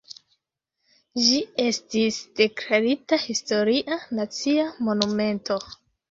[1.25, 5.59] Ĝi estis deklarita Historia Nacia Monumento.